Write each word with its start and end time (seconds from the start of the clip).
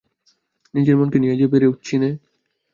নিজের 0.73 0.95
মনকে 0.97 1.17
নিয়ে 1.19 1.35
যে 1.35 1.47
পেরে 1.47 1.67
উঠছি 1.67 1.95
নে। 1.97 2.09